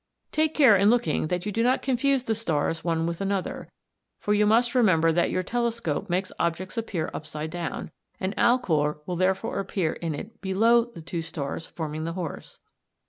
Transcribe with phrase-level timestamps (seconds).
[0.31, 3.71] Take care in looking that you do not confuse the stars one with another,
[4.17, 9.15] for you must remember that your telescope makes objects appear upside down, and Alcor will
[9.15, 12.57] therefore appear in it below the two stars forming the horse.